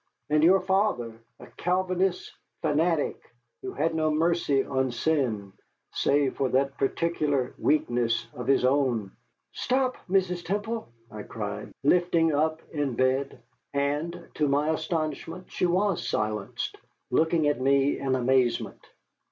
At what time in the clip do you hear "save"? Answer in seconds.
5.91-6.37